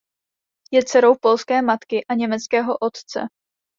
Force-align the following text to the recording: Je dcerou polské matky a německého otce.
Je 0.71 0.83
dcerou 0.83 1.15
polské 1.21 1.61
matky 1.61 2.05
a 2.05 2.13
německého 2.13 2.77
otce. 2.77 3.19